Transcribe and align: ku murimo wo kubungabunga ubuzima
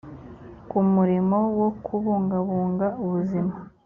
ku 0.69 0.77
murimo 0.93 1.37
wo 1.59 1.69
kubungabunga 1.85 2.87
ubuzima 3.03 3.53